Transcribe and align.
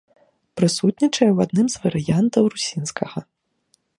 Прысутнічае 0.59 1.27
ў 1.33 1.37
адным 1.47 1.67
з 1.75 1.83
варыянтаў 1.85 2.43
русінскага. 2.57 3.19